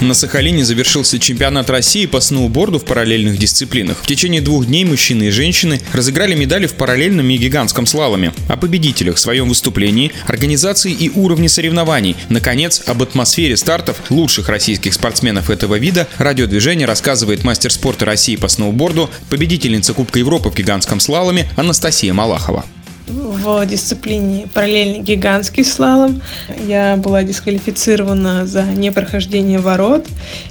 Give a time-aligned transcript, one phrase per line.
[0.00, 3.96] На Сахалине завершился чемпионат России по сноуборду в параллельных дисциплинах.
[4.02, 8.34] В течение двух дней мужчины и женщины разыграли медали в параллельном и гигантском слаломе.
[8.48, 12.14] О победителях своем выступлении, организации и уровне соревнований.
[12.28, 18.48] Наконец, об атмосфере стартов лучших российских спортсменов этого вида радиодвижение рассказывает мастер спорта России по
[18.48, 22.66] сноуборду, победительница Кубка Европы в гигантском слаломе Анастасия Малахова
[23.06, 26.20] в дисциплине параллельный гигантский слалом.
[26.66, 30.06] Я была дисквалифицирована за непрохождение ворот,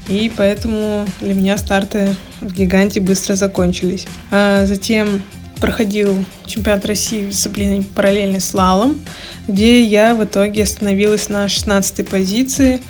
[0.08, 4.08] и поэтому для меня старты в гиганте быстро закончились.
[4.32, 5.22] А затем
[5.60, 9.02] проходил чемпионат России в дисциплине параллельный слалом,
[9.48, 12.82] где я в итоге остановилась на 16 позиции.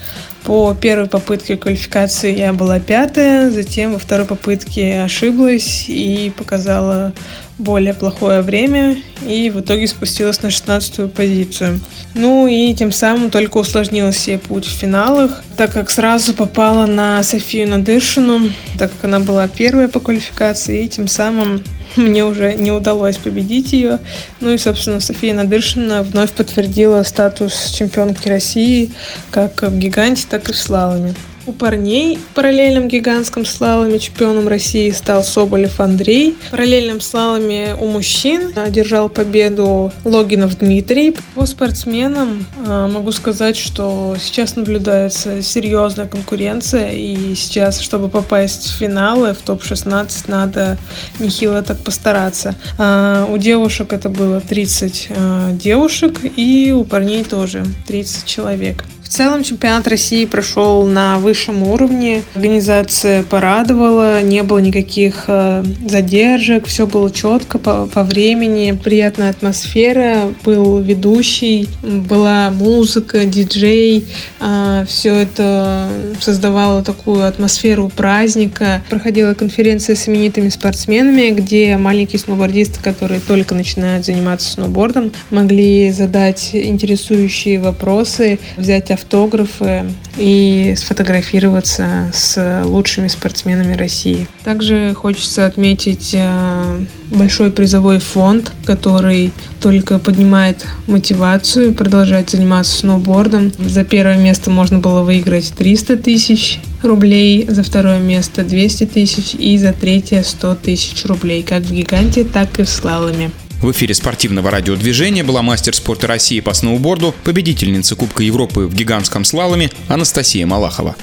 [0.45, 7.13] По первой попытке квалификации я была пятая, затем во второй попытке ошиблась и показала
[7.57, 11.79] более плохое время и в итоге спустилась на 16 позицию.
[12.13, 17.23] Ну и тем самым только усложнила себе путь в финалах, так как сразу попала на
[17.23, 21.63] Софию Надыршину, так как она была первая по квалификации, и тем самым
[21.97, 23.99] мне уже не удалось победить ее.
[24.39, 28.91] Ну и, собственно, София Надыршина вновь подтвердила статус чемпионки России
[29.31, 31.13] как в гиганте, так и в слаломе.
[31.47, 36.35] У парней в параллельном гигантском слаломе чемпионом России стал Соболев Андрей.
[36.47, 41.15] В параллельном слаломе у мужчин одержал победу Логинов Дмитрий.
[41.35, 48.77] По спортсменам а, могу сказать, что сейчас наблюдается серьезная конкуренция, и сейчас, чтобы попасть в
[48.79, 50.79] финалы, в топ-16, надо
[51.19, 52.55] нехило так постараться.
[52.79, 58.83] А, у девушек это было 30 а, девушек, и у парней тоже 30 человек.
[59.05, 62.23] В целом чемпионат России прошел на высшем уровне.
[62.33, 70.33] Организация порадовала, не было никаких э, задержек, все было четко по, по времени, приятная атмосфера,
[70.43, 74.07] был ведущий, была музыка, диджей.
[74.39, 75.87] Э, все это
[76.19, 78.81] создавало такую атмосферу праздника.
[78.89, 86.49] Проходила конференция с именитыми спортсменами, где маленькие сноубордисты, которые только начинают заниматься сноубордом, могли задать
[86.53, 89.85] интересующие вопросы, взять автографы
[90.17, 94.27] и сфотографироваться с лучшими спортсменами России.
[94.43, 103.51] Также хочется отметить э, большой призовой фонд, который только поднимает мотивацию продолжать заниматься сноубордом.
[103.59, 109.57] За первое место можно было выиграть 300 тысяч рублей, за второе место 200 тысяч и
[109.57, 113.31] за третье 100 тысяч рублей, как в гиганте, так и в слаломе.
[113.61, 119.23] В эфире спортивного радиодвижения была мастер спорта России по сноуборду, победительница Кубка Европы в гигантском
[119.23, 120.95] слаломе Анастасия Малахова.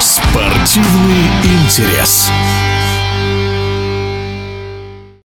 [0.00, 2.28] Спортивный интерес.